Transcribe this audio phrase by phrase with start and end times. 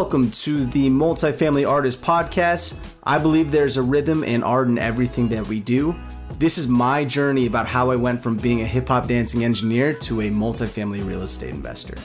[0.00, 2.82] welcome to the Multifamily Artist Podcast.
[3.04, 5.94] I believe there's a rhythm and art in everything that we do.
[6.38, 9.92] This is my journey about how I went from being a hip hop dancing engineer
[9.92, 11.96] to a multifamily real estate investor.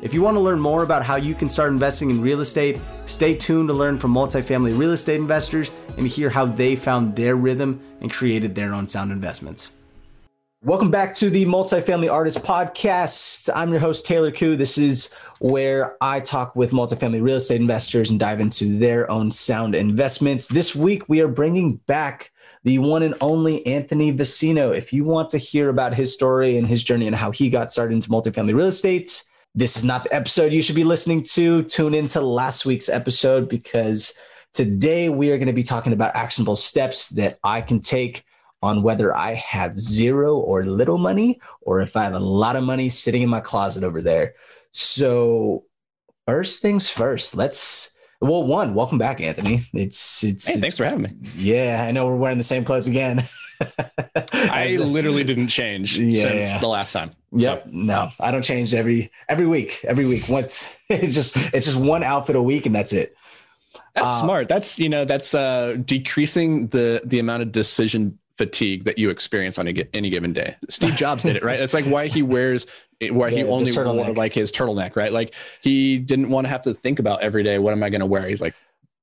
[0.00, 2.80] If you want to learn more about how you can start investing in real estate,
[3.04, 7.36] stay tuned to learn from multifamily real estate investors and hear how they found their
[7.36, 9.72] rhythm and created their own sound investments.
[10.64, 13.50] Welcome back to the Multifamily Artist Podcast.
[13.52, 14.54] I'm your host, Taylor Koo.
[14.54, 19.32] This is where I talk with multifamily real estate investors and dive into their own
[19.32, 20.46] sound investments.
[20.46, 22.30] This week, we are bringing back
[22.62, 24.70] the one and only Anthony Vicino.
[24.70, 27.72] If you want to hear about his story and his journey and how he got
[27.72, 29.24] started into multifamily real estate,
[29.56, 31.64] this is not the episode you should be listening to.
[31.64, 34.16] Tune into last week's episode because
[34.52, 38.24] today we are going to be talking about actionable steps that I can take
[38.62, 42.64] on whether I have zero or little money or if I have a lot of
[42.64, 44.34] money sitting in my closet over there.
[44.70, 45.64] So,
[46.26, 47.90] first things first, let's.
[48.20, 49.62] Well, one, welcome back, Anthony.
[49.74, 51.10] It's it's, hey, it's thanks for having me.
[51.36, 53.24] Yeah, I know we're wearing the same clothes again.
[54.32, 56.58] I literally didn't change yeah, since yeah.
[56.58, 57.12] the last time.
[57.32, 57.64] Yep.
[57.64, 57.70] So.
[57.72, 59.84] No, I don't change every every week.
[59.84, 60.28] Every week.
[60.28, 63.16] Once it's just it's just one outfit a week and that's it.
[63.94, 64.48] That's uh, smart.
[64.48, 69.58] That's you know that's uh decreasing the the amount of decision fatigue that you experience
[69.58, 70.56] on a, any given day.
[70.68, 71.60] Steve Jobs did it, right?
[71.60, 72.66] It's like why he wears
[73.10, 75.12] why he only wore like his turtleneck, right?
[75.12, 78.00] Like he didn't want to have to think about every day what am I going
[78.00, 78.28] to wear.
[78.28, 78.54] He's like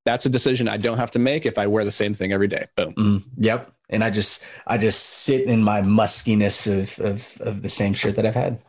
[0.04, 2.48] that's a decision I don't have to make if I wear the same thing every
[2.48, 2.66] day.
[2.74, 2.94] Boom.
[2.94, 3.72] Mm, yep.
[3.90, 8.16] And I just I just sit in my muskiness of of of the same shirt
[8.16, 8.60] that I've had.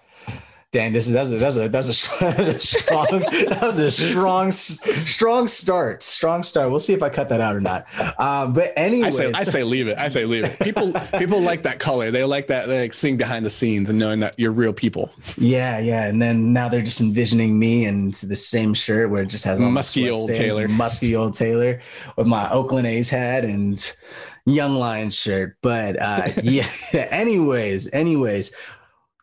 [0.71, 3.91] Dang, this is that's a that's a that's a, that's a strong that was a
[3.91, 6.01] strong strong start.
[6.01, 6.71] Strong start.
[6.71, 7.85] We'll see if I cut that out or not.
[8.17, 9.97] Uh, but anyway, I say I say leave it.
[9.97, 10.57] I say leave it.
[10.61, 12.09] People people like that color.
[12.09, 12.67] They like that.
[12.69, 15.13] They like seeing behind the scenes and knowing that you're real people.
[15.37, 16.05] Yeah, yeah.
[16.05, 19.59] And then now they're just envisioning me in the same shirt where it just has
[19.59, 21.81] all musky old stains, Taylor, musky old Taylor
[22.15, 23.93] with my Oakland A's hat and
[24.45, 25.57] young lion shirt.
[25.61, 26.69] But uh, yeah.
[26.93, 28.55] anyways, anyways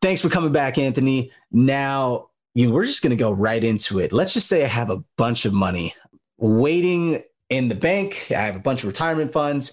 [0.03, 1.33] thanks for coming back, Anthony.
[1.51, 4.13] Now, you we're just going to go right into it.
[4.13, 5.95] Let's just say I have a bunch of money
[6.39, 8.27] waiting in the bank.
[8.31, 9.73] I have a bunch of retirement funds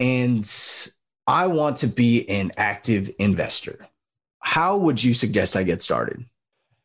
[0.00, 0.48] and
[1.26, 3.86] I want to be an active investor.
[4.40, 6.24] How would you suggest I get started?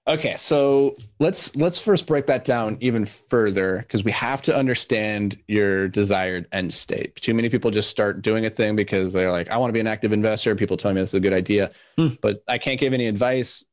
[0.07, 5.37] Okay, so let's let's first break that down even further because we have to understand
[5.47, 7.17] your desired end state.
[7.17, 9.81] Too many people just start doing a thing because they're like, I want to be
[9.81, 10.55] an active investor.
[10.55, 12.09] People tell me this is a good idea, hmm.
[12.21, 13.65] but I can't give any advice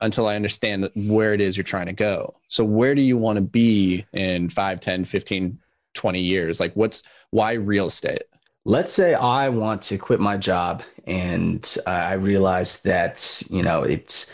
[0.00, 2.36] until I understand where it is you're trying to go.
[2.46, 5.58] So where do you want to be in 5, 10, 15,
[5.94, 6.60] 20 years?
[6.60, 8.22] Like what's why real estate?
[8.64, 14.30] Let's say I want to quit my job and I realize that, you know, it's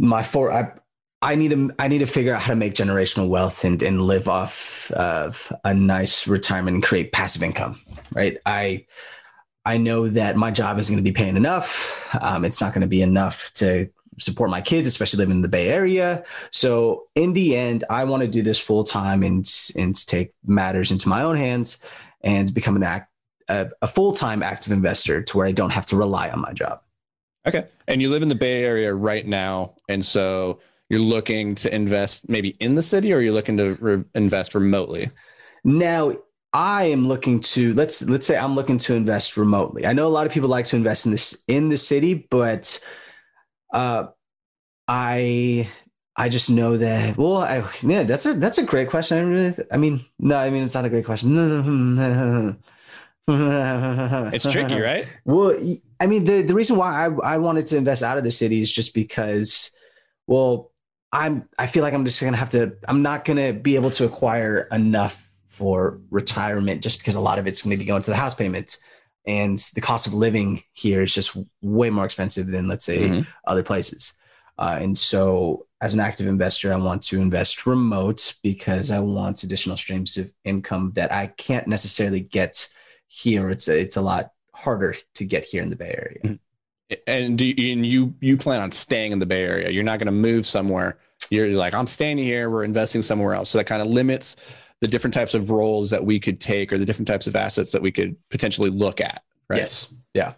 [0.00, 0.72] my four I
[1.22, 4.02] I need to I need to figure out how to make generational wealth and and
[4.02, 7.80] live off of a nice retirement and create passive income.
[8.12, 8.38] Right.
[8.46, 8.86] I
[9.66, 11.96] I know that my job isn't going to be paying enough.
[12.20, 15.48] Um, it's not going to be enough to support my kids, especially living in the
[15.48, 16.24] Bay Area.
[16.50, 20.90] So in the end, I want to do this full time and and take matters
[20.90, 21.78] into my own hands
[22.22, 23.10] and become an act
[23.48, 26.52] a, a full time active investor to where I don't have to rely on my
[26.52, 26.80] job.
[27.46, 27.66] Okay.
[27.88, 29.74] And you live in the Bay Area right now.
[29.88, 34.04] And so you're looking to invest maybe in the city or you're looking to re-
[34.14, 35.10] invest remotely?
[35.64, 36.12] Now,
[36.52, 39.86] I am looking to let's let's say I'm looking to invest remotely.
[39.86, 42.84] I know a lot of people like to invest in this in the city, but
[43.72, 44.06] uh
[44.88, 45.68] I
[46.16, 47.16] I just know that.
[47.16, 49.18] Well, I, yeah, that's a that's a great question.
[49.18, 52.56] I really, I mean, no, I mean it's not a great question.
[54.32, 55.06] it's tricky, right?
[55.24, 55.56] Well,
[55.98, 58.60] I mean, the, the reason why I, I wanted to invest out of the city
[58.60, 59.76] is just because,
[60.26, 60.72] well,
[61.12, 62.76] I'm I feel like I'm just gonna have to.
[62.86, 67.46] I'm not gonna be able to acquire enough for retirement just because a lot of
[67.46, 68.78] it's going to be going to the house payments
[69.26, 73.30] and the cost of living here is just way more expensive than let's say mm-hmm.
[73.46, 74.14] other places.
[74.58, 79.42] Uh, and so, as an active investor, I want to invest remote because I want
[79.42, 82.68] additional streams of income that I can't necessarily get
[83.10, 86.18] here it's a, it's a lot harder to get here in the Bay Area.
[86.24, 86.94] Mm-hmm.
[87.06, 89.70] And do you, and you you plan on staying in the Bay Area?
[89.70, 90.98] You're not going to move somewhere.
[91.28, 92.50] You're like I'm staying here.
[92.50, 93.50] We're investing somewhere else.
[93.50, 94.36] So that kind of limits
[94.80, 97.72] the different types of roles that we could take or the different types of assets
[97.72, 99.22] that we could potentially look at.
[99.48, 99.58] Right?
[99.58, 99.92] Yes.
[100.14, 100.34] Yeah.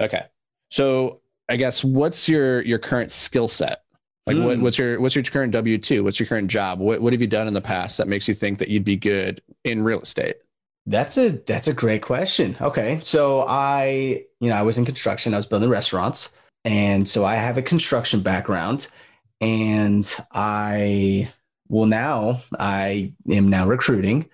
[0.00, 0.24] Okay.
[0.70, 3.82] So I guess what's your your current skill set?
[4.26, 4.44] Like mm.
[4.44, 6.02] what, what's your what's your current W two?
[6.02, 6.80] What's your current job?
[6.80, 8.96] What what have you done in the past that makes you think that you'd be
[8.96, 10.36] good in real estate?
[10.86, 12.56] That's a that's a great question.
[12.60, 13.00] Okay.
[13.00, 16.36] So I, you know, I was in construction, I was building restaurants.
[16.64, 18.88] And so I have a construction background
[19.40, 21.30] and I
[21.68, 24.28] well, now I am now recruiting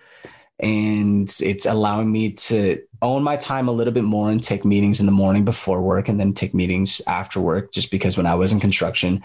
[0.59, 4.99] and it's allowing me to own my time a little bit more and take meetings
[4.99, 8.35] in the morning before work and then take meetings after work just because when I
[8.35, 9.23] was in construction,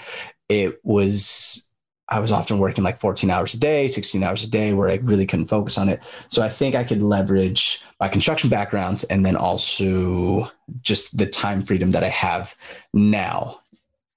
[0.48, 1.65] it was
[2.08, 4.96] I was often working like 14 hours a day, 16 hours a day, where I
[4.96, 6.00] really couldn't focus on it.
[6.28, 10.50] So I think I could leverage my construction background and then also
[10.82, 12.54] just the time freedom that I have
[12.92, 13.60] now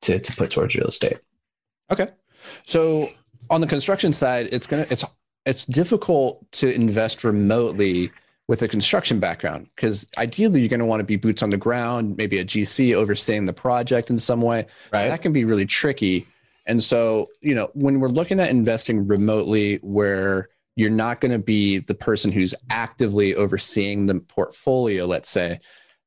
[0.01, 1.19] to, to put towards real estate.
[1.89, 2.09] Okay.
[2.65, 3.09] So
[3.49, 5.03] on the construction side, it's gonna it's
[5.45, 8.11] it's difficult to invest remotely
[8.47, 11.57] with a construction background because ideally you're going to want to be boots on the
[11.57, 14.65] ground, maybe a GC overseeing the project in some way.
[14.91, 15.01] Right.
[15.01, 16.27] So that can be really tricky
[16.69, 21.39] and so, you know, when we're looking at investing remotely where you're not going to
[21.39, 25.59] be the person who's actively overseeing the portfolio, let's say,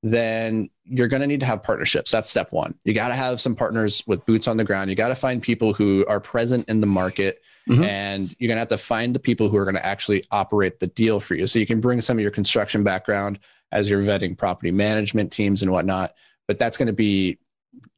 [0.04, 2.12] then you're going to need to have partnerships.
[2.12, 2.78] That's step one.
[2.84, 4.88] You got to have some partners with boots on the ground.
[4.88, 7.42] You got to find people who are present in the market.
[7.68, 7.84] Mm-hmm.
[7.84, 10.80] And you're going to have to find the people who are going to actually operate
[10.80, 11.46] the deal for you.
[11.46, 13.40] So you can bring some of your construction background
[13.72, 16.14] as you're vetting property management teams and whatnot.
[16.48, 17.38] But that's going to be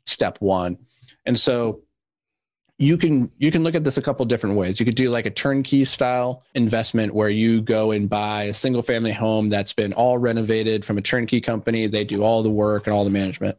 [0.07, 0.79] step one.
[1.25, 1.84] And so
[2.79, 4.81] you can you can look at this a couple different ways.
[4.81, 8.83] You could do like a turnkey style investment where you go and buy a single
[8.83, 11.87] family home that's been all renovated from a turnkey company.
[11.87, 13.59] They do all the work and all the management.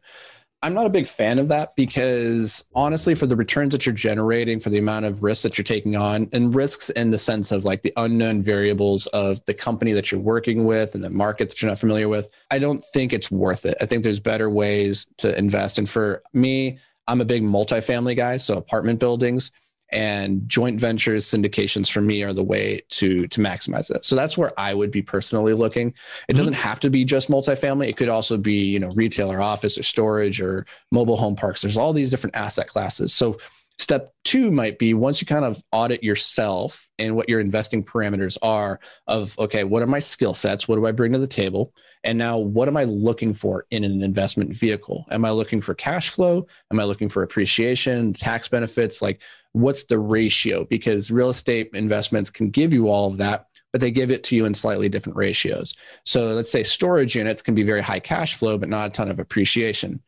[0.62, 4.60] I'm not a big fan of that because honestly for the returns that you're generating
[4.60, 7.66] for the amount of risks that you're taking on and risks in the sense of
[7.66, 11.62] like the unknown variables of the company that you're working with and the market that
[11.62, 13.76] you're not familiar with i don't think it's worth it.
[13.80, 15.78] I think there's better ways to invest.
[15.78, 19.52] And for me I'm a big multifamily guy, so apartment buildings
[19.92, 24.04] and joint ventures syndications for me are the way to to maximize that.
[24.04, 25.90] So that's where I would be personally looking.
[25.90, 26.38] It mm-hmm.
[26.38, 27.90] doesn't have to be just multifamily.
[27.90, 31.62] It could also be, you know, retail or office or storage or mobile home parks.
[31.62, 33.14] There's all these different asset classes.
[33.14, 33.38] So
[33.78, 38.38] Step two might be once you kind of audit yourself and what your investing parameters
[38.42, 40.68] are of, okay, what are my skill sets?
[40.68, 41.74] What do I bring to the table?
[42.04, 45.06] And now what am I looking for in an investment vehicle?
[45.12, 46.48] Am I looking for cash flow?
[46.72, 49.02] Am I looking for appreciation, tax benefits?
[49.02, 50.66] Like what's the ratio?
[50.66, 54.38] Because real estate investments can give you all of that but they give it to
[54.38, 55.74] you in slightly different ratios.
[56.06, 59.12] So let's say storage units can be very high cash flow, but not a ton
[59.12, 60.02] of appreciation.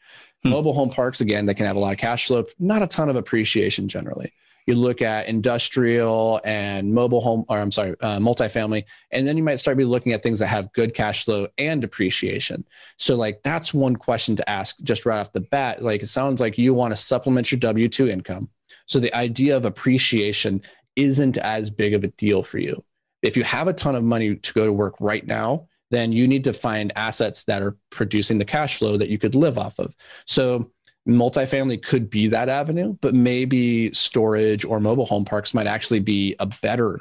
[0.44, 0.50] Hmm.
[0.50, 3.10] Mobile home parks, again, they can have a lot of cash flow, not a ton
[3.10, 4.34] of appreciation generally.
[4.68, 9.44] You look at industrial and mobile home, or I'm sorry, uh, multifamily, and then you
[9.44, 12.66] might start be looking at things that have good cash flow and appreciation.
[12.98, 15.82] So, like, that's one question to ask just right off the bat.
[15.82, 18.50] Like, it sounds like you want to supplement your W 2 income.
[18.88, 20.62] So, the idea of appreciation
[20.98, 22.84] isn't as big of a deal for you.
[23.22, 26.28] If you have a ton of money to go to work right now, then you
[26.28, 29.78] need to find assets that are producing the cash flow that you could live off
[29.80, 29.96] of.
[30.26, 30.72] So
[31.08, 36.36] multifamily could be that avenue, but maybe storage or mobile home parks might actually be
[36.40, 37.00] a better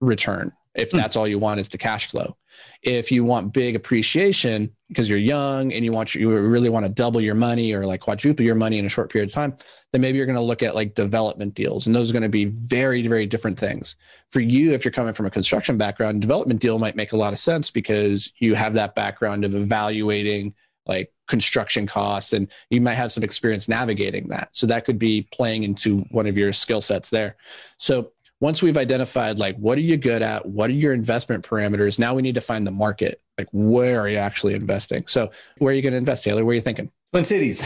[0.00, 0.98] return if hmm.
[0.98, 2.36] that's all you want is the cash flow.
[2.82, 6.88] If you want big appreciation because you're young and you want you really want to
[6.88, 9.56] double your money or like quadruple your money in a short period of time,
[9.92, 12.28] then maybe you're going to look at like development deals and those are going to
[12.28, 13.96] be very very different things.
[14.30, 17.32] For you if you're coming from a construction background, development deal might make a lot
[17.32, 20.54] of sense because you have that background of evaluating
[20.86, 24.48] like construction costs and you might have some experience navigating that.
[24.52, 27.36] So that could be playing into one of your skill sets there.
[27.76, 30.46] So once we've identified like what are you good at?
[30.46, 31.98] What are your investment parameters?
[31.98, 33.20] Now we need to find the market.
[33.36, 35.06] Like where are you actually investing?
[35.06, 36.44] So where are you going to invest taylor?
[36.44, 36.90] Where are you thinking?
[37.12, 37.62] Twin cities.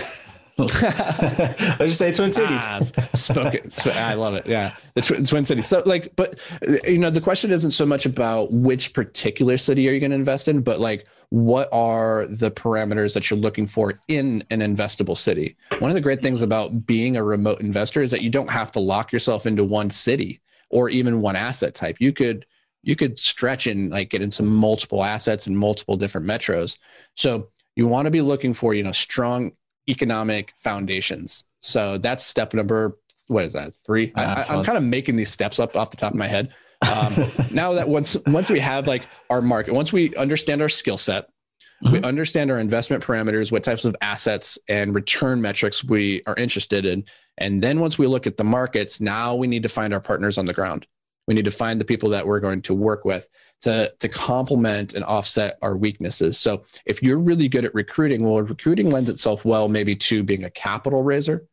[0.59, 2.61] Let's just say twin cities.
[2.63, 2.79] ah,
[3.15, 4.47] spoken i love it.
[4.47, 5.67] Yeah the tw- twin cities.
[5.67, 6.39] So like but
[6.87, 10.17] you know the question isn't so much about which particular city are you going to
[10.17, 15.17] invest in but like what are the parameters that you're looking for in an investable
[15.17, 15.57] city?
[15.79, 18.71] One of the great things about being a remote investor is that you don't have
[18.73, 21.97] to lock yourself into one city or even one asset type.
[22.01, 22.47] You could
[22.83, 26.79] you could stretch and like get into multiple assets and multiple different metros.
[27.15, 29.53] So you want to be looking for you know strong
[29.89, 31.45] economic foundations.
[31.61, 32.99] So that's step number
[33.29, 34.13] what is that three?
[34.15, 36.53] I, am kind of making these steps up off the top of my head.
[36.83, 40.99] Um, now that once once we have like our market, once we understand our skill
[40.99, 41.29] set,
[41.83, 41.93] mm-hmm.
[41.93, 46.87] we understand our investment parameters, what types of assets and return metrics we are interested
[46.87, 47.05] in,
[47.39, 50.39] and then once we look at the markets, now we need to find our partners
[50.39, 50.87] on the ground.
[51.27, 53.29] We need to find the people that we're going to work with
[53.63, 56.39] to, to complement and offset our weaknesses.
[56.39, 60.45] So if you're really good at recruiting, well, recruiting lends itself well maybe to being
[60.45, 61.47] a capital raiser.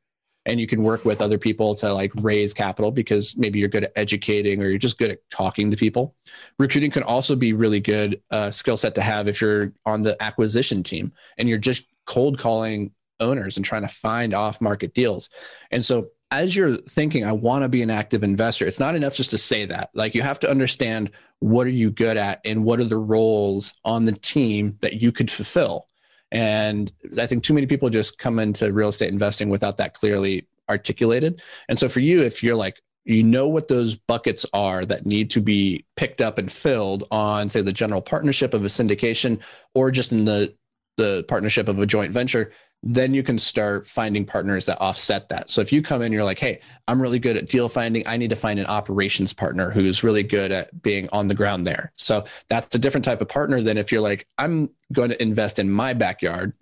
[0.49, 3.83] And you can work with other people to like raise capital because maybe you're good
[3.83, 6.15] at educating or you're just good at talking to people.
[6.57, 10.21] Recruiting can also be really good uh, skill set to have if you're on the
[10.21, 15.29] acquisition team and you're just cold calling owners and trying to find off market deals.
[15.71, 19.15] And so as you're thinking, I want to be an active investor, it's not enough
[19.15, 19.89] just to say that.
[19.93, 23.73] Like you have to understand what are you good at and what are the roles
[23.85, 25.87] on the team that you could fulfill.
[26.31, 30.47] And I think too many people just come into real estate investing without that clearly
[30.69, 31.41] articulated.
[31.67, 35.31] And so for you, if you're like, you know what those buckets are that need
[35.31, 39.39] to be picked up and filled on, say, the general partnership of a syndication
[39.73, 40.53] or just in the
[40.97, 45.49] the partnership of a joint venture, then you can start finding partners that offset that.
[45.49, 48.07] So if you come in, you're like, hey, I'm really good at deal finding.
[48.07, 51.67] I need to find an operations partner who's really good at being on the ground
[51.67, 51.91] there.
[51.97, 55.59] So that's a different type of partner than if you're like, I'm going to invest
[55.59, 56.53] in my backyard.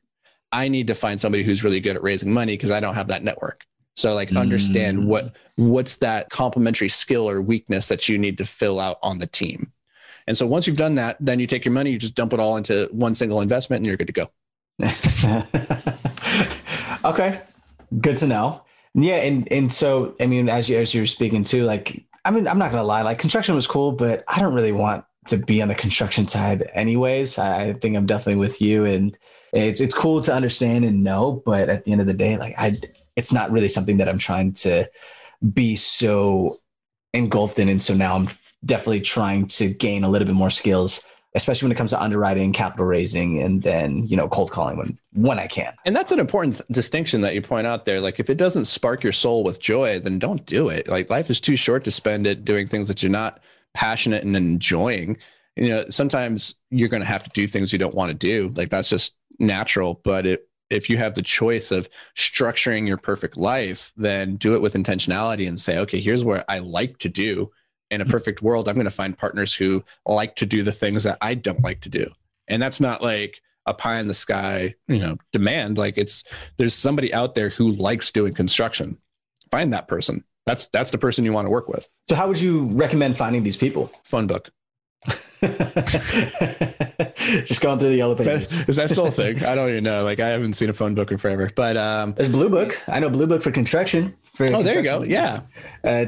[0.51, 3.07] I need to find somebody who's really good at raising money because I don't have
[3.07, 3.65] that network.
[3.95, 5.07] So like understand mm.
[5.07, 9.25] what what's that complementary skill or weakness that you need to fill out on the
[9.25, 9.71] team.
[10.27, 12.39] And so once you've done that, then you take your money, you just dump it
[12.39, 14.29] all into one single investment and you're good to go.
[17.05, 17.41] okay.
[17.99, 18.63] Good to know.
[18.93, 22.31] Yeah, and and so I mean, as you as you were speaking too, like I
[22.31, 25.37] mean, I'm not gonna lie, like construction was cool, but I don't really want to
[25.37, 27.37] be on the construction side anyways.
[27.37, 29.17] I think I'm definitely with you and
[29.53, 32.55] it's it's cool to understand and know, but at the end of the day, like
[32.57, 32.75] I
[33.15, 34.89] it's not really something that I'm trying to
[35.53, 36.59] be so
[37.13, 37.69] engulfed in.
[37.69, 38.29] And so now I'm
[38.65, 41.05] definitely trying to gain a little bit more skills
[41.37, 44.99] especially when it comes to underwriting, capital raising, and then you know cold calling when
[45.13, 45.73] when I can.
[45.85, 48.01] And that's an important distinction that you point out there.
[48.01, 50.89] Like if it doesn't spark your soul with joy, then don't do it.
[50.89, 53.39] Like life is too short to spend it doing things that you're not
[53.73, 55.17] passionate and enjoying.
[55.55, 58.51] You know, sometimes you're going to have to do things you don't want to do.
[58.55, 60.01] Like that's just natural.
[60.03, 64.61] But it, if you have the choice of structuring your perfect life, then do it
[64.61, 67.51] with intentionality and say, okay, here's what I like to do
[67.91, 71.03] in a perfect world, I'm going to find partners who like to do the things
[71.03, 72.09] that I don't like to do.
[72.47, 75.77] And that's not like a pie in the sky, you know, demand.
[75.77, 76.23] Like it's
[76.57, 78.97] there's somebody out there who likes doing construction.
[79.51, 80.23] Find that person.
[80.45, 81.87] That's that's the person you want to work with.
[82.09, 83.91] So how would you recommend finding these people?
[84.03, 84.51] Fun book.
[87.45, 88.51] Just going through the yellow pages.
[88.51, 89.43] Is that, is that still a thing?
[89.45, 90.03] I don't even know.
[90.03, 91.51] Like I haven't seen a phone book in forever.
[91.53, 92.81] But um there's Blue Book.
[92.87, 94.15] I know Blue Book for construction.
[94.35, 94.65] For oh, construction.
[94.65, 95.03] there you go.
[95.03, 95.41] Yeah.
[95.83, 96.05] Uh,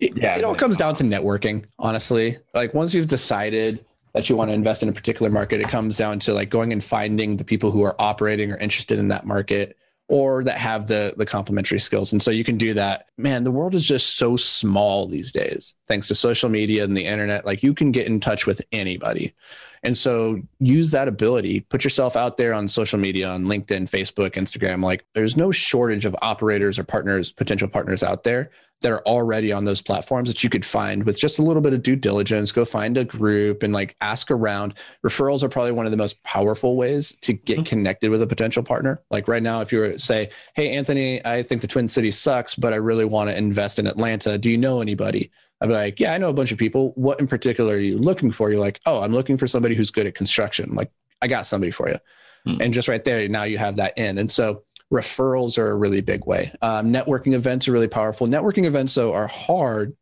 [0.00, 2.38] it, yeah, it all comes down to networking, honestly.
[2.54, 5.96] Like once you've decided that you want to invest in a particular market, it comes
[5.96, 9.26] down to like going and finding the people who are operating or interested in that
[9.26, 9.76] market
[10.08, 12.12] or that have the the complementary skills.
[12.12, 13.06] And so you can do that.
[13.16, 15.74] Man, the world is just so small these days.
[15.88, 19.34] Thanks to social media and the internet, like you can get in touch with anybody.
[19.84, 24.32] And so use that ability, put yourself out there on social media, on LinkedIn, Facebook,
[24.32, 24.84] Instagram.
[24.84, 28.50] Like there's no shortage of operators or partners, potential partners out there
[28.82, 31.72] that are already on those platforms that you could find with just a little bit
[31.72, 32.52] of due diligence.
[32.52, 34.74] Go find a group and like ask around.
[35.04, 37.64] Referrals are probably one of the most powerful ways to get mm-hmm.
[37.64, 39.02] connected with a potential partner.
[39.10, 42.18] Like right now, if you were to say, Hey, Anthony, I think the Twin Cities
[42.18, 44.38] sucks, but I really want to invest in Atlanta.
[44.38, 45.30] Do you know anybody?
[45.60, 46.92] I'd be like, Yeah, I know a bunch of people.
[46.94, 48.50] What in particular are you looking for?
[48.50, 50.70] You're like, Oh, I'm looking for somebody who's good at construction.
[50.70, 50.90] I'm like,
[51.22, 51.96] I got somebody for you.
[52.46, 52.60] Mm-hmm.
[52.60, 54.18] And just right there, now you have that in.
[54.18, 56.52] And so referrals are a really big way.
[56.60, 58.26] Um, networking events are really powerful.
[58.26, 59.96] Networking events, though, are hard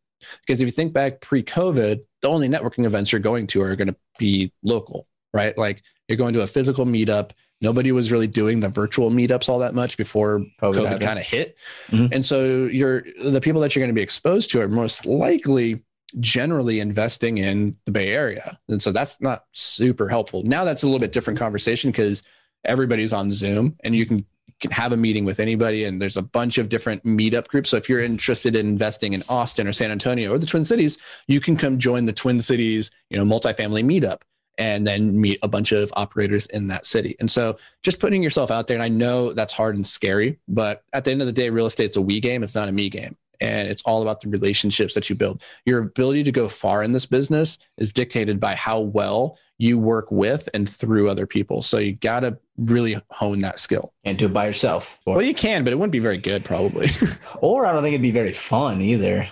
[0.47, 3.77] because if you think back pre COVID, the only networking events you're going to are
[3.77, 5.57] going to be local, right?
[5.57, 7.31] Like you're going to a physical meetup.
[7.63, 11.25] Nobody was really doing the virtual meetups all that much before COVID, COVID kind of
[11.25, 11.57] hit.
[11.89, 12.13] Mm-hmm.
[12.13, 15.83] And so you're the people that you're going to be exposed to are most likely
[16.19, 18.59] generally investing in the Bay Area.
[18.69, 20.43] And so that's not super helpful.
[20.43, 22.23] Now that's a little bit different conversation because
[22.65, 24.25] everybody's on Zoom and you can
[24.61, 27.71] can have a meeting with anybody and there's a bunch of different meetup groups.
[27.71, 30.99] So if you're interested in investing in austin or san antonio or the twin cities
[31.27, 34.21] you can come join the twin cities you know multifamily meetup
[34.59, 37.17] and then meet a bunch of operators in that city.
[37.21, 40.85] And so just putting yourself out there and i know that's hard and scary but
[40.93, 42.43] at the end of the day real estate's a we game.
[42.43, 45.43] It's not a me game and it's all about the relationships that you build.
[45.65, 50.11] Your ability to go far in this business is dictated by how well you work
[50.11, 51.63] with and through other people.
[51.63, 53.93] So you got to really hone that skill.
[54.05, 54.99] And do it by yourself.
[55.05, 56.89] Or- well, you can, but it wouldn't be very good probably.
[57.41, 59.27] or I don't think it'd be very fun either.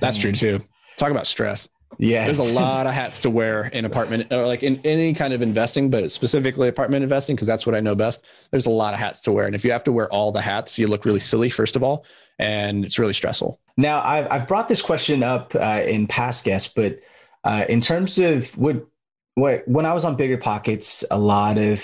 [0.00, 0.36] That's true hmm.
[0.36, 0.58] too.
[0.96, 1.68] Talk about stress.
[1.98, 2.24] Yeah.
[2.26, 5.42] There's a lot of hats to wear in apartment or like in any kind of
[5.42, 8.26] investing, but specifically apartment investing, because that's what I know best.
[8.50, 9.46] There's a lot of hats to wear.
[9.46, 11.82] And if you have to wear all the hats, you look really silly, first of
[11.82, 12.04] all,
[12.38, 13.60] and it's really stressful.
[13.76, 17.00] Now, I've, I've brought this question up uh, in past guests, but
[17.44, 18.86] uh, in terms of what,
[19.34, 21.82] what, when I was on Bigger Pockets, a lot of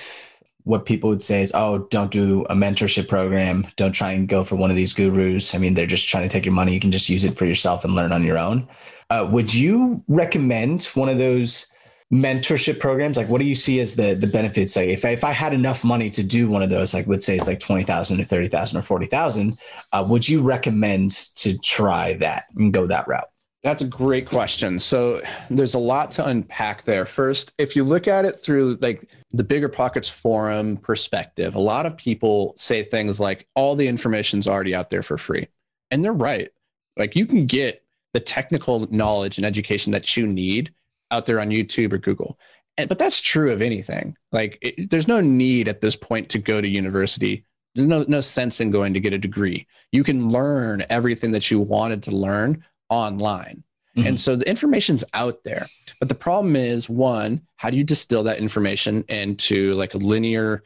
[0.65, 3.67] what people would say is, oh, don't do a mentorship program.
[3.77, 5.55] Don't try and go for one of these gurus.
[5.55, 6.73] I mean, they're just trying to take your money.
[6.73, 8.69] You can just use it for yourself and learn on your own.
[9.11, 11.67] Uh, would you recommend one of those
[12.13, 15.25] mentorship programs like what do you see as the the benefits like if I, if
[15.25, 18.21] I had enough money to do one of those like let's say it's like 20,000
[18.21, 19.59] or 30,000 or 40,000
[19.95, 23.32] uh, would you recommend to try that and go that route
[23.63, 24.79] that's a great question.
[24.79, 27.07] So there's a lot to unpack there.
[27.07, 31.87] First, if you look at it through like the bigger pockets forum perspective, a lot
[31.87, 35.47] of people say things like all the information's already out there for free.
[35.93, 36.49] And they're right.
[36.97, 40.75] Like you can get the technical knowledge and education that you need
[41.13, 42.39] out there on YouTube or Google.
[42.79, 44.17] And, but that's true of anything.
[44.33, 47.45] Like it, there's no need at this point to go to university.
[47.75, 49.67] There's no no sense in going to get a degree.
[49.93, 53.65] You can learn everything that you wanted to learn online.
[53.97, 54.09] Mm-hmm.
[54.09, 55.69] And so the information's out there.
[55.99, 60.63] But the problem is one, how do you distill that information into like a linear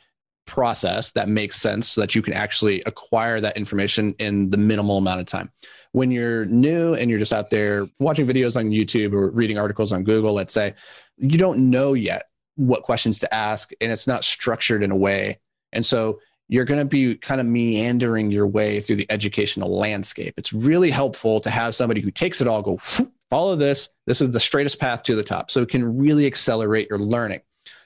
[0.46, 4.98] process that makes sense so that you can actually acquire that information in the minimal
[4.98, 5.50] amount of time?
[5.92, 9.92] When you're new and you're just out there watching videos on YouTube or reading articles
[9.92, 10.74] on Google, let's say,
[11.16, 12.24] you don't know yet
[12.56, 15.38] what questions to ask and it's not structured in a way.
[15.72, 20.34] And so you're going to be kind of meandering your way through the educational landscape.
[20.36, 22.78] It's really helpful to have somebody who takes it all, go
[23.30, 23.88] follow this.
[24.06, 25.50] This is the straightest path to the top.
[25.50, 27.40] So it can really accelerate your learning.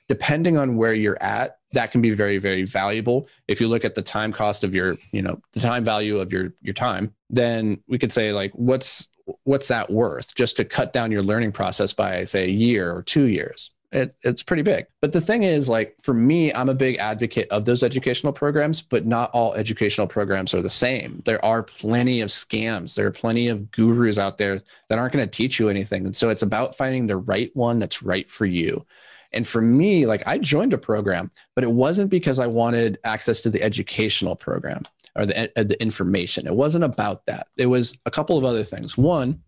[0.09, 3.29] Depending on where you're at, that can be very, very valuable.
[3.47, 6.33] If you look at the time cost of your, you know, the time value of
[6.33, 9.07] your your time, then we could say like, what's
[9.45, 13.02] what's that worth just to cut down your learning process by say a year or
[13.02, 13.71] two years?
[13.92, 14.87] It, it's pretty big.
[15.00, 18.82] But the thing is, like for me, I'm a big advocate of those educational programs,
[18.82, 21.23] but not all educational programs are the same.
[21.25, 22.94] There are plenty of scams.
[22.94, 26.06] There are plenty of gurus out there that aren't going to teach you anything.
[26.06, 28.87] And so it's about finding the right one that's right for you.
[29.32, 33.40] And for me, like I joined a program, but it wasn't because I wanted access
[33.42, 34.82] to the educational program
[35.16, 36.47] or the, uh, the information.
[36.47, 37.49] It wasn't about that.
[37.56, 38.97] It was a couple of other things.
[38.97, 39.42] One,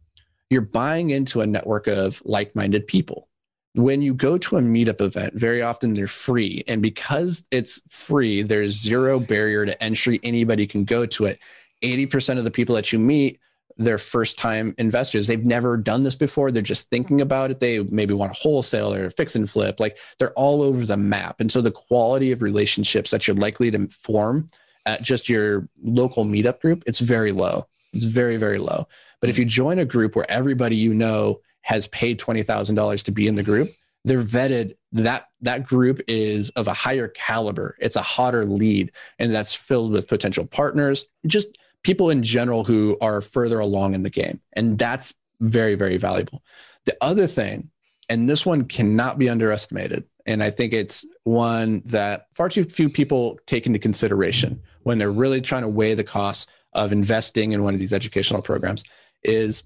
[0.50, 3.28] you're buying into a network of like minded people
[3.74, 6.62] when you go to a meetup event, very often they're free.
[6.68, 10.20] And because it's free, there's zero barrier to entry.
[10.22, 11.38] Anybody can go to it.
[11.82, 13.40] 80% of the people that you meet,
[13.78, 15.26] they're first time investors.
[15.26, 16.50] They've never done this before.
[16.50, 17.60] They're just thinking about it.
[17.60, 19.80] They maybe want a wholesale or a fix and flip.
[19.80, 21.40] Like they're all over the map.
[21.40, 24.48] And so the quality of relationships that you're likely to form
[24.84, 27.66] at just your local meetup group, it's very low.
[27.94, 28.86] It's very, very low.
[29.20, 33.26] But if you join a group where everybody you know has paid $20,000 to be
[33.26, 33.72] in the group,
[34.04, 37.76] they're vetted that that group is of a higher caliber.
[37.80, 41.46] It's a hotter lead and that's filled with potential partners, just
[41.82, 44.40] people in general who are further along in the game.
[44.52, 46.42] And that's very very valuable.
[46.84, 47.70] The other thing,
[48.08, 52.88] and this one cannot be underestimated, and I think it's one that far too few
[52.88, 57.62] people take into consideration when they're really trying to weigh the costs of investing in
[57.62, 58.82] one of these educational programs
[59.24, 59.62] is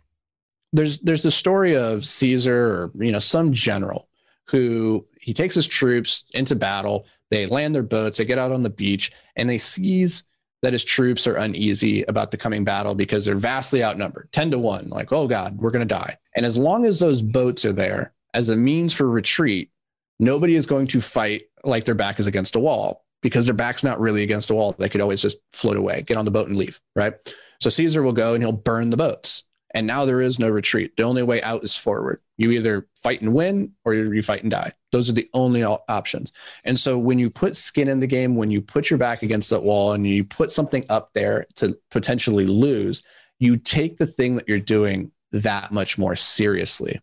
[0.73, 4.09] there's there's the story of Caesar or you know some general
[4.49, 7.07] who he takes his troops into battle.
[7.31, 10.23] They land their boats, they get out on the beach, and they seize
[10.63, 14.59] that his troops are uneasy about the coming battle because they're vastly outnumbered, 10 to
[14.59, 14.89] 1.
[14.89, 16.17] Like, oh God, we're going to die.
[16.35, 19.71] And as long as those boats are there as a means for retreat,
[20.19, 23.85] nobody is going to fight like their back is against a wall because their back's
[23.85, 24.75] not really against a wall.
[24.79, 27.15] They could always just float away, get on the boat and leave, right?
[27.61, 29.43] So Caesar will go and he'll burn the boats.
[29.77, 30.97] And now there is no retreat.
[30.97, 32.23] The only way out is forward.
[32.39, 34.73] You either fight and win or you fight and die.
[34.91, 36.33] Those are the only options.
[36.65, 39.51] And so when you put skin in the game, when you put your back against
[39.51, 43.03] that wall and you put something up there to potentially lose,
[43.39, 46.99] you take the thing that you're doing that much more seriously.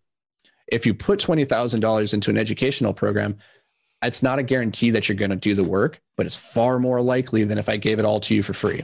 [0.65, 3.37] If you put $20,000 into an educational program,
[4.01, 7.01] it's not a guarantee that you're going to do the work, but it's far more
[7.01, 8.83] likely than if I gave it all to you for free.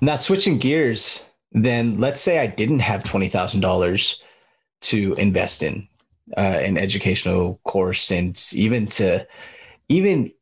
[0.00, 4.22] Now, switching gears, then let's say I didn't have twenty thousand dollars
[4.82, 5.88] to invest in
[6.36, 9.26] uh, an educational course, and even to
[9.88, 10.32] even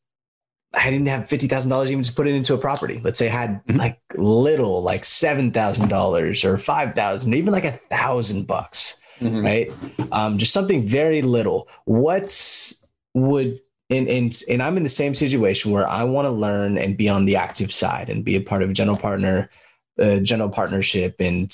[0.75, 3.01] I didn't have fifty thousand dollars even to put it into a property.
[3.03, 3.79] Let's say I had mm-hmm.
[3.79, 9.43] like little, like seven thousand dollars or five thousand, even like a thousand bucks, mm-hmm.
[9.43, 9.73] right?
[10.13, 11.69] Um, just something very little.
[11.87, 16.77] What's would and and and I'm in the same situation where I want to learn
[16.77, 19.49] and be on the active side and be a part of a general partner
[20.23, 21.45] general partnership and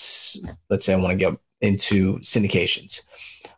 [0.69, 3.03] let's say I want to get into syndications,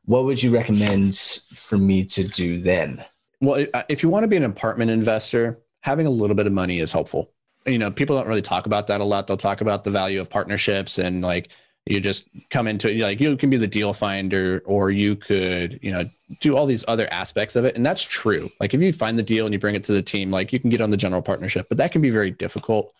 [0.05, 1.17] what would you recommend
[1.53, 3.05] for me to do then?
[3.41, 6.79] Well, if you want to be an apartment investor, having a little bit of money
[6.79, 7.33] is helpful.
[7.67, 9.27] You know, people don't really talk about that a lot.
[9.27, 11.51] They'll talk about the value of partnerships and like
[11.87, 15.79] you just come into it like you can be the deal finder or you could
[15.83, 16.05] you know
[16.41, 19.23] do all these other aspects of it and that's true like if you find the
[19.23, 21.23] deal and you bring it to the team like you can get on the general
[21.23, 22.93] partnership but that can be very difficult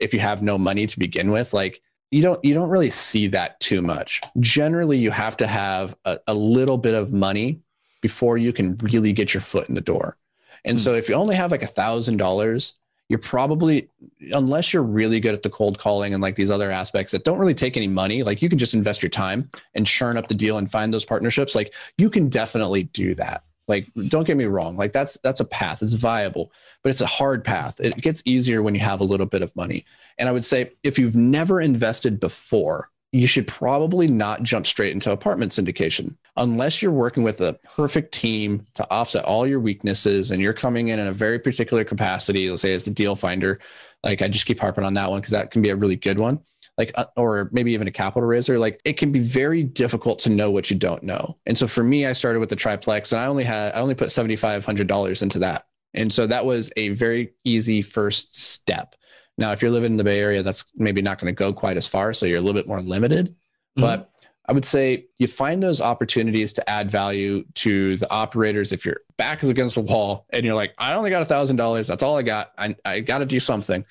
[0.00, 1.80] if you have no money to begin with like
[2.10, 6.18] you don't you don't really see that too much generally you have to have a,
[6.26, 7.60] a little bit of money
[8.00, 10.16] before you can really get your foot in the door.
[10.64, 10.80] And mm.
[10.80, 12.74] so if you only have like a thousand dollars,
[13.08, 13.88] you're probably
[14.32, 17.38] unless you're really good at the cold calling and like these other aspects that don't
[17.38, 20.34] really take any money, like you can just invest your time and churn up the
[20.34, 21.54] deal and find those partnerships.
[21.54, 23.44] Like you can definitely do that.
[23.68, 24.76] Like, don't get me wrong.
[24.76, 25.82] Like that's that's a path.
[25.82, 26.50] It's viable,
[26.82, 27.80] but it's a hard path.
[27.80, 29.84] It gets easier when you have a little bit of money.
[30.16, 34.92] And I would say if you've never invested before, you should probably not jump straight
[34.92, 40.30] into apartment syndication unless you're working with a perfect team to offset all your weaknesses
[40.30, 42.50] and you're coming in in a very particular capacity.
[42.50, 43.60] Let's say as the deal finder.
[44.04, 46.18] Like I just keep harping on that one because that can be a really good
[46.18, 46.40] one
[46.78, 50.30] like uh, or maybe even a capital raiser like it can be very difficult to
[50.30, 53.20] know what you don't know and so for me i started with the triplex and
[53.20, 57.34] i only had i only put $7500 into that and so that was a very
[57.44, 58.94] easy first step
[59.36, 61.76] now if you're living in the bay area that's maybe not going to go quite
[61.76, 63.82] as far so you're a little bit more limited mm-hmm.
[63.82, 64.10] but
[64.50, 68.96] I would say you find those opportunities to add value to the operators if your
[69.18, 71.86] back is against a wall and you're like, I only got a thousand dollars.
[71.86, 72.52] That's all I got.
[72.56, 73.84] I, I got to do something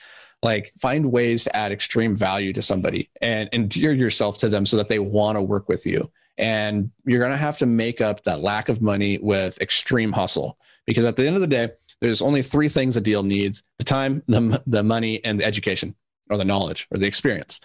[0.43, 4.78] like find ways to add extreme value to somebody and endear yourself to them so
[4.78, 6.10] that they want to work with you.
[6.38, 10.60] And you're going to have to make up that lack of money with extreme hustle
[10.86, 11.69] because at the end of the day
[12.02, 15.95] there's only three things a deal needs the time the, the money and the education
[16.30, 17.60] or the knowledge or the experience.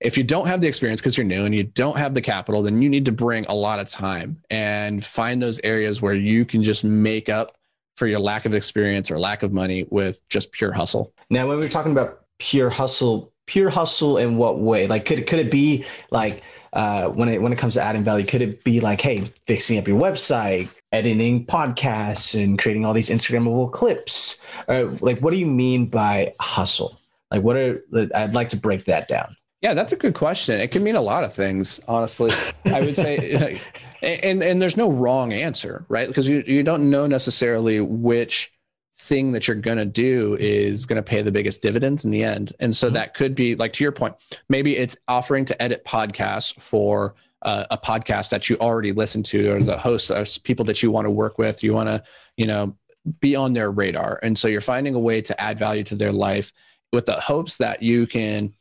[0.00, 2.62] If you don't have the experience because you're new and you don't have the capital
[2.62, 6.44] then you need to bring a lot of time and find those areas where you
[6.44, 7.56] can just make up
[7.96, 11.12] for your lack of experience or lack of money with just pure hustle.
[11.30, 14.86] Now, when we're talking about pure hustle, pure hustle in what way?
[14.86, 18.26] Like, could could it be like uh, when it when it comes to adding value?
[18.26, 23.10] Could it be like, hey, fixing up your website, editing podcasts, and creating all these
[23.10, 24.40] Instagrammable clips?
[24.68, 26.98] Or like, what do you mean by hustle?
[27.30, 27.82] Like, what are
[28.14, 29.36] I'd like to break that down.
[29.62, 30.60] Yeah, that's a good question.
[30.60, 32.32] It can mean a lot of things, honestly.
[32.64, 33.60] I would say,
[34.02, 36.08] and and there's no wrong answer, right?
[36.08, 38.52] Because you you don't know necessarily which
[38.98, 42.22] thing that you're going to do is going to pay the biggest dividends in the
[42.22, 42.52] end.
[42.60, 42.94] And so mm-hmm.
[42.94, 44.14] that could be like to your point,
[44.48, 49.56] maybe it's offering to edit podcasts for uh, a podcast that you already listen to
[49.56, 51.64] or the hosts or people that you want to work with.
[51.64, 52.02] You want to,
[52.36, 52.76] you know,
[53.18, 54.20] be on their radar.
[54.22, 56.52] And so you're finding a way to add value to their life
[56.92, 58.52] with the hopes that you can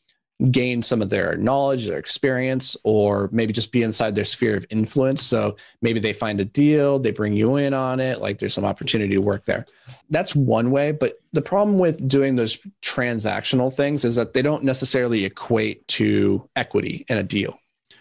[0.49, 4.65] gain some of their knowledge, their experience, or maybe just be inside their sphere of
[4.71, 5.21] influence.
[5.21, 8.65] So maybe they find a deal, they bring you in on it, like there's some
[8.65, 9.67] opportunity to work there.
[10.09, 10.93] That's one way.
[10.93, 16.49] But the problem with doing those transactional things is that they don't necessarily equate to
[16.55, 17.59] equity in a deal.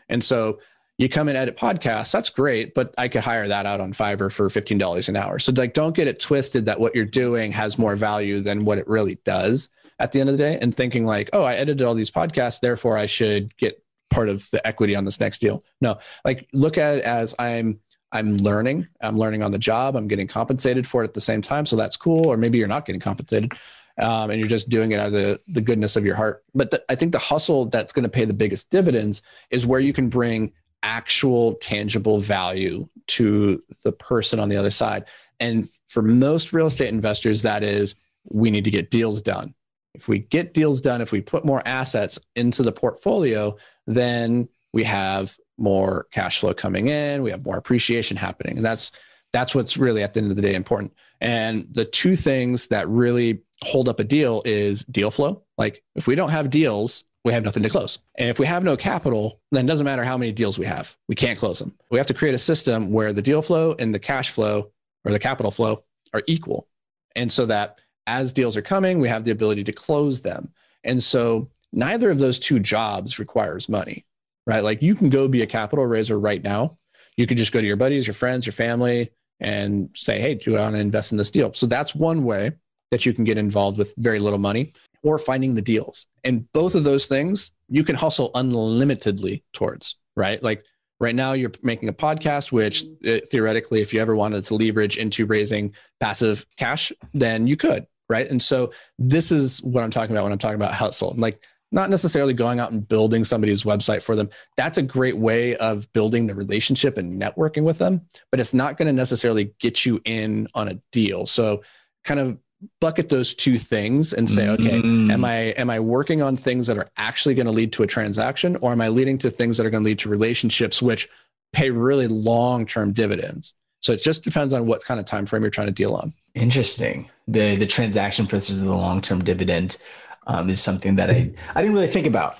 [0.09, 0.61] And so
[0.97, 4.33] you come and edit podcasts, that's great, but I could hire that out on Fiverr
[4.33, 5.39] for $15 an hour.
[5.39, 8.79] So like don't get it twisted that what you're doing has more value than what
[8.79, 9.69] it really does
[10.01, 12.61] at the end of the day and thinking like, oh, I edited all these podcasts,
[12.61, 15.63] therefore I should get part of the equity on this next deal.
[15.81, 17.79] No, like look at it as I'm
[18.13, 18.89] I'm learning.
[19.01, 19.95] I'm learning on the job.
[19.95, 21.65] I'm getting compensated for it at the same time.
[21.65, 22.27] So that's cool.
[22.27, 23.53] Or maybe you're not getting compensated.
[23.99, 26.43] Um, and you're just doing it out of the, the goodness of your heart.
[26.53, 29.79] But the, I think the hustle that's going to pay the biggest dividends is where
[29.79, 35.05] you can bring actual tangible value to the person on the other side.
[35.39, 39.55] And for most real estate investors, that is, we need to get deals done.
[39.95, 44.85] If we get deals done, if we put more assets into the portfolio, then we
[44.85, 48.57] have more cash flow coming in, we have more appreciation happening.
[48.57, 48.93] And that's
[49.33, 50.93] that's what's really at the end of the day important.
[51.21, 55.43] And the two things that really hold up a deal is deal flow.
[55.59, 57.99] Like if we don't have deals, we have nothing to close.
[58.17, 60.97] And if we have no capital, then it doesn't matter how many deals we have.
[61.09, 61.77] We can't close them.
[61.91, 64.71] We have to create a system where the deal flow and the cash flow
[65.05, 66.67] or the capital flow are equal.
[67.15, 67.79] And so that
[68.11, 70.53] as deals are coming, we have the ability to close them.
[70.83, 74.05] And so neither of those two jobs requires money,
[74.49, 74.65] right?
[74.65, 76.77] Like you can go be a capital raiser right now.
[77.17, 80.51] You could just go to your buddies, your friends, your family, and say, hey, do
[80.51, 81.55] you want to invest in this deal?
[81.55, 82.53] So that's one way
[82.91, 84.73] that you can get involved with very little money
[85.05, 86.07] or finding the deals.
[86.25, 90.43] And both of those things you can hustle unlimitedly towards, right?
[90.43, 90.65] Like
[91.01, 94.97] right now you're making a podcast which uh, theoretically if you ever wanted to leverage
[94.99, 98.29] into raising passive cash then you could right?
[98.29, 101.15] And so this is what I'm talking about when I'm talking about hustle.
[101.17, 101.43] Like
[101.73, 104.29] not necessarily going out and building somebody's website for them.
[104.57, 108.77] That's a great way of building the relationship and networking with them, but it's not
[108.77, 111.27] going to necessarily get you in on a deal.
[111.27, 111.63] So
[112.05, 112.39] kind of
[112.81, 115.11] bucket those two things and say okay mm.
[115.11, 117.87] am i am i working on things that are actually going to lead to a
[117.87, 121.09] transaction or am i leading to things that are going to lead to relationships which
[121.55, 125.43] pay really long term dividends so it just depends on what kind of time frame
[125.43, 127.11] you're trying to deal on Interesting.
[127.27, 129.79] The the transaction versus the long term dividend
[130.27, 132.39] um, is something that I I didn't really think about.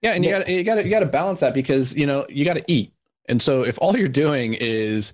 [0.00, 2.44] Yeah, and you got you got you got to balance that because you know you
[2.44, 2.92] got to eat,
[3.28, 5.12] and so if all you're doing is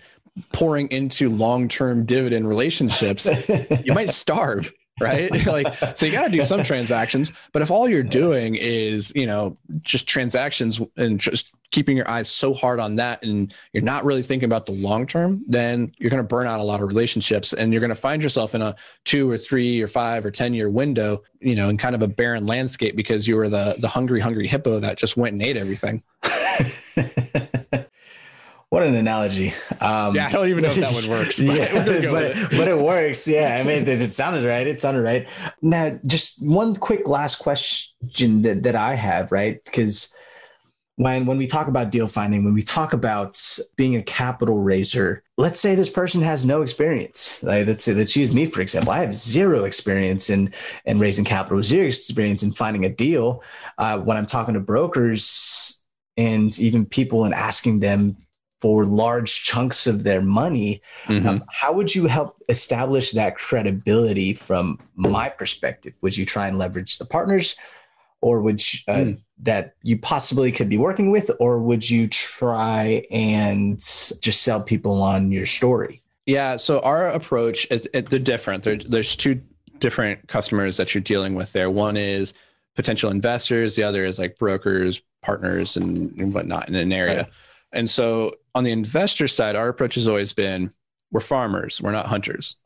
[0.53, 3.48] pouring into long-term dividend relationships,
[3.85, 5.30] you might starve right?
[5.46, 7.33] like, so you got to do some transactions.
[7.52, 12.30] But if all you're doing is, you know, just transactions and just keeping your eyes
[12.30, 16.11] so hard on that and you're not really thinking about the long term, then you're
[16.11, 18.62] going to burn out a lot of relationships and you're going to find yourself in
[18.62, 22.02] a two or three or five or 10 year window, you know, in kind of
[22.02, 25.42] a barren landscape because you were the, the hungry, hungry hippo that just went and
[25.42, 26.02] ate everything.
[28.74, 29.54] What an analogy.
[29.80, 31.38] Um, yeah, I don't even know if that one works.
[31.46, 32.50] But, yeah, but, it.
[32.50, 32.76] but, it.
[32.76, 33.28] works.
[33.28, 34.66] Yeah, I mean, it, it sounded right.
[34.66, 35.28] It sounded right.
[35.62, 39.62] Now, just one quick last question that, that I have, right?
[39.64, 40.12] Because
[40.96, 43.40] when when we talk about deal finding, when we talk about
[43.76, 47.40] being a capital raiser, let's say this person has no experience.
[47.44, 48.92] Like let's say let's use me for example.
[48.92, 50.52] I have zero experience in
[50.84, 53.44] in raising capital, zero experience in finding a deal.
[53.78, 55.84] Uh, when I'm talking to brokers
[56.16, 58.16] and even people and asking them
[58.64, 60.81] for large chunks of their money.
[61.05, 61.29] Mm-hmm.
[61.29, 65.92] Um, how would you help establish that credibility from my perspective?
[66.00, 67.57] Would you try and leverage the partners,
[68.22, 69.20] or would you, uh, mm.
[69.42, 75.03] that you possibly could be working with, or would you try and just sell people
[75.03, 76.00] on your story?
[76.24, 76.57] Yeah.
[76.57, 78.64] So our approach is they're different.
[78.64, 79.42] There, there's two
[79.79, 81.68] different customers that you're dealing with there.
[81.68, 82.33] One is
[82.77, 83.77] potential investors.
[83.77, 87.24] The other is like brokers, partners, and, and whatnot in an area.
[87.24, 87.33] Right.
[87.74, 90.72] And so on the investor side, our approach has always been
[91.10, 92.56] we're farmers, we're not hunters.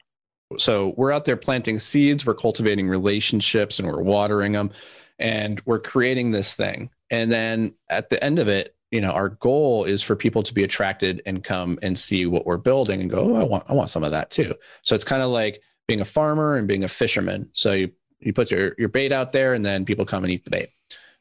[0.59, 4.71] So we're out there planting seeds, we're cultivating relationships, and we're watering them,
[5.19, 6.91] and we're creating this thing.
[7.11, 10.55] And then at the end of it, you know, our goal is for people to
[10.55, 13.75] be attracted and come and see what we're building and go, oh, I want, I
[13.75, 14.55] want some of that too.
[14.83, 17.51] So it's kind of like being a farmer and being a fisherman.
[17.53, 17.91] So you
[18.21, 20.71] you put your your bait out there, and then people come and eat the bait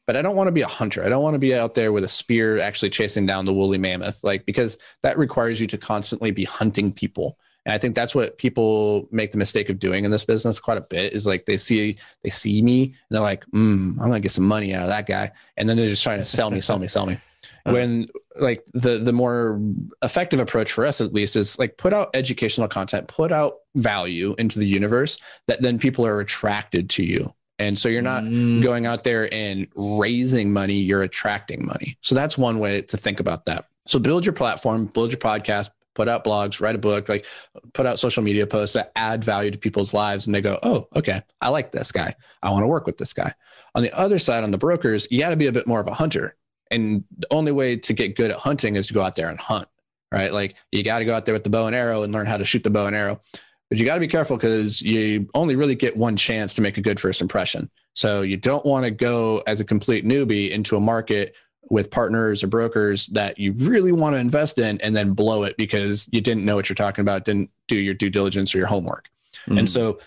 [0.08, 1.04] but I don't want to be a hunter.
[1.04, 3.76] I don't want to be out there with a spear actually chasing down the woolly
[3.76, 7.38] mammoth, like because that requires you to constantly be hunting people.
[7.66, 10.78] And I think that's what people make the mistake of doing in this business quite
[10.78, 14.20] a bit is like they see they see me and they're like, mm, I'm gonna
[14.20, 16.62] get some money out of that guy, and then they're just trying to sell me,
[16.62, 17.20] sell me, sell me.
[17.64, 19.60] When like the the more
[20.02, 24.34] effective approach for us at least is like put out educational content, put out value
[24.38, 25.18] into the universe
[25.48, 28.62] that then people are attracted to you and so you're not mm.
[28.62, 31.98] going out there and raising money, you're attracting money.
[32.00, 33.66] So that's one way to think about that.
[33.86, 37.26] So build your platform, build your podcast, put out blogs, write a book, like
[37.72, 40.26] put out social media posts that add value to people's lives.
[40.26, 42.14] And they go, oh, okay, I like this guy.
[42.42, 43.34] I want to work with this guy.
[43.74, 45.88] On the other side, on the brokers, you got to be a bit more of
[45.88, 46.36] a hunter.
[46.70, 49.40] And the only way to get good at hunting is to go out there and
[49.40, 49.66] hunt,
[50.12, 50.32] right?
[50.32, 52.36] Like you got to go out there with the bow and arrow and learn how
[52.36, 53.20] to shoot the bow and arrow
[53.68, 56.78] but you got to be careful because you only really get one chance to make
[56.78, 57.70] a good first impression.
[57.94, 61.34] So you don't want to go as a complete newbie into a market
[61.70, 65.56] with partners or brokers that you really want to invest in and then blow it
[65.58, 68.66] because you didn't know what you're talking about, didn't do your due diligence or your
[68.66, 69.08] homework.
[69.42, 69.58] Mm-hmm.
[69.58, 69.98] And so,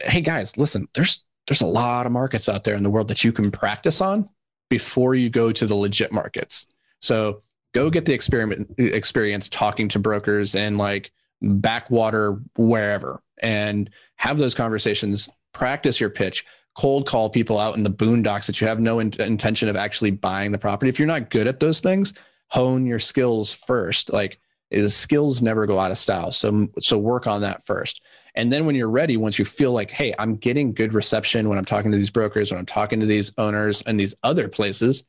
[0.00, 3.24] hey guys, listen, there's there's a lot of markets out there in the world that
[3.24, 4.28] you can practice on
[4.68, 6.66] before you go to the legit markets.
[7.00, 14.38] So go get the experiment experience talking to brokers and like backwater, wherever, and have
[14.38, 15.28] those conversations.
[15.52, 16.44] Practice your pitch.
[16.76, 20.10] Cold call people out in the boondocks that you have no in- intention of actually
[20.10, 20.88] buying the property.
[20.88, 22.12] If you're not good at those things,
[22.48, 24.12] hone your skills first.
[24.12, 24.38] Like,
[24.70, 26.32] is skills never go out of style.
[26.32, 28.02] So, so work on that first.
[28.34, 31.56] And then when you're ready, once you feel like, hey, I'm getting good reception when
[31.56, 35.04] I'm talking to these brokers, when I'm talking to these owners and these other places,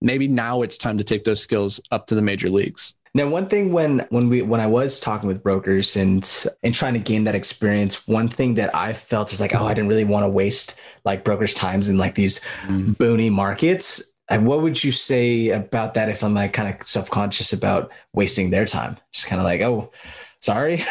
[0.00, 2.94] maybe now it's time to take those skills up to the major leagues.
[3.14, 6.94] Now, one thing when when we when I was talking with brokers and and trying
[6.94, 10.04] to gain that experience, one thing that I felt is like, oh, I didn't really
[10.04, 12.96] want to waste like brokers' times in like these mm.
[12.96, 14.14] boony markets.
[14.28, 17.92] And what would you say about that if I'm like kind of self conscious about
[18.14, 18.96] wasting their time?
[19.12, 19.90] Just kind of like, oh,
[20.40, 20.82] sorry.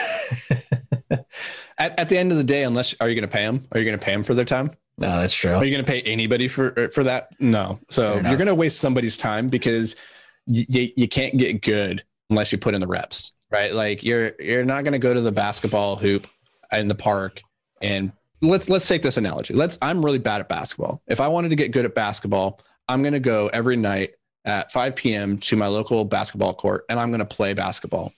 [1.79, 3.65] at, at the end of the day, unless are you going to pay them?
[3.71, 4.69] Are you going to pay them for their time?
[4.99, 5.55] No, that's true.
[5.55, 7.29] Are you going to pay anybody for for that?
[7.39, 7.79] No.
[7.89, 9.95] So you're going to waste somebody's time because
[10.45, 13.73] you, you can't get good unless you put in the reps, right?
[13.73, 16.25] Like you're you're not going to go to the basketball hoop
[16.71, 17.41] in the park
[17.81, 19.53] and let's let's take this analogy.
[19.53, 21.03] Let's I'm really bad at basketball.
[21.07, 24.11] If I wanted to get good at basketball, I'm going to go every night
[24.45, 25.37] at 5 p.m.
[25.37, 28.11] to my local basketball court and I'm going to play basketball.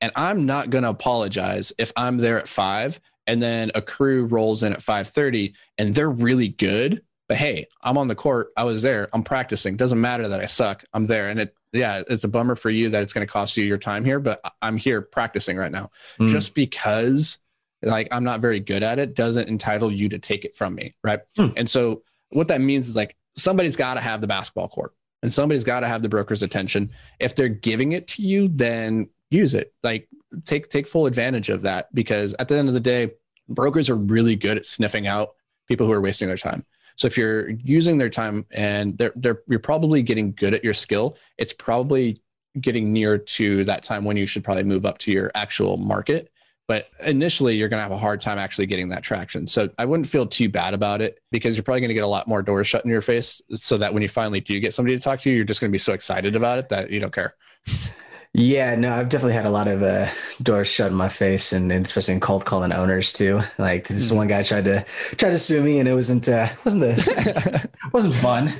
[0.00, 4.26] And I'm not going to apologize if I'm there at 5 and then a crew
[4.26, 8.64] rolls in at 5:30 and they're really good, but hey, I'm on the court, I
[8.64, 9.76] was there, I'm practicing.
[9.76, 10.84] Doesn't matter that I suck.
[10.92, 13.56] I'm there and it yeah, it's a bummer for you that it's going to cost
[13.56, 15.90] you your time here, but I'm here practicing right now.
[16.20, 16.28] Mm.
[16.28, 17.38] Just because
[17.82, 20.94] like I'm not very good at it doesn't entitle you to take it from me,
[21.02, 21.20] right?
[21.36, 21.54] Mm.
[21.56, 25.32] And so what that means is like somebody's got to have the basketball court and
[25.32, 26.90] somebody's got to have the broker's attention.
[27.18, 29.74] If they're giving it to you, then use it.
[29.82, 30.08] Like
[30.44, 33.12] take take full advantage of that because at the end of the day,
[33.48, 35.30] brokers are really good at sniffing out
[35.66, 36.64] people who are wasting their time.
[36.96, 40.74] So if you're using their time and they're, they're you're probably getting good at your
[40.74, 42.20] skill, it's probably
[42.60, 46.30] getting near to that time when you should probably move up to your actual market.
[46.66, 49.46] But initially, you're going to have a hard time actually getting that traction.
[49.46, 52.06] So I wouldn't feel too bad about it because you're probably going to get a
[52.06, 53.42] lot more doors shut in your face.
[53.54, 55.70] So that when you finally do get somebody to talk to you, you're just going
[55.70, 57.34] to be so excited about it that you don't care.
[58.36, 60.08] Yeah, no, I've definitely had a lot of uh,
[60.42, 63.42] doors shut in my face, and, and especially in cold calling owners too.
[63.58, 64.16] Like this mm.
[64.16, 64.84] one guy tried to
[65.16, 68.52] tried to sue me, and it wasn't uh, wasn't the wasn't fun.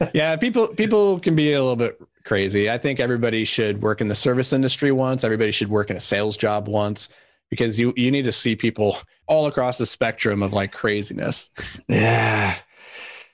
[0.14, 2.70] yeah, people people can be a little bit crazy.
[2.70, 5.22] I think everybody should work in the service industry once.
[5.22, 7.10] Everybody should work in a sales job once
[7.50, 8.96] because you you need to see people
[9.26, 11.50] all across the spectrum of like craziness.
[11.88, 12.56] Yeah,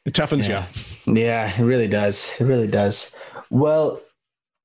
[0.05, 0.67] it toughens yeah.
[1.07, 1.14] you.
[1.14, 2.35] Yeah, it really does.
[2.40, 3.14] It really does.
[3.51, 4.01] Well,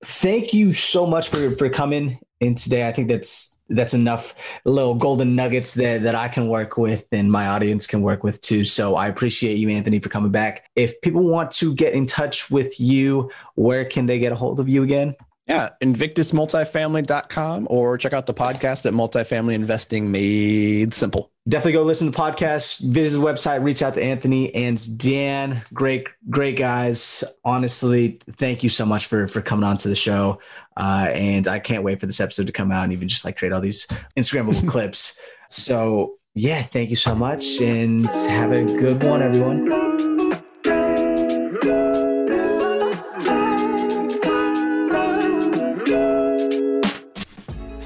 [0.03, 2.87] thank you so much for for coming in today.
[2.87, 4.33] I think that's that's enough
[4.65, 8.41] little golden nuggets that that I can work with and my audience can work with
[8.41, 8.63] too.
[8.65, 10.69] So I appreciate you, Anthony, for coming back.
[10.75, 14.59] If people want to get in touch with you, where can they get a hold
[14.59, 15.15] of you again?
[15.49, 21.31] Yeah, invictusmultifamily.com or check out the podcast at Multifamily Investing Made Simple.
[21.47, 25.63] Definitely go listen to the podcast, visit the website, reach out to Anthony and Dan.
[25.73, 27.23] Great, great guys.
[27.43, 30.39] Honestly, thank you so much for for coming on to the show.
[30.77, 33.35] Uh, and I can't wait for this episode to come out and even just like
[33.35, 35.19] create all these Instagrammable clips.
[35.49, 39.78] So yeah, thank you so much and have a good one, everyone.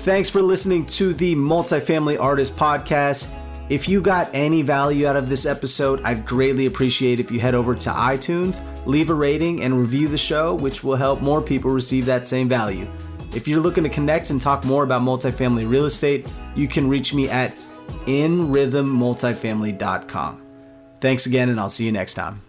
[0.04, 3.34] Thanks for listening to the Multifamily Artist Podcast.
[3.70, 7.56] If you got any value out of this episode, I'd greatly appreciate if you head
[7.56, 11.72] over to iTunes, leave a rating, and review the show, which will help more people
[11.72, 12.86] receive that same value.
[13.34, 17.13] If you're looking to connect and talk more about multifamily real estate, you can reach
[17.13, 17.56] me at
[18.06, 20.42] inrhythmmultifamily.com.
[21.00, 22.42] Thanks again, and I'll see you next time.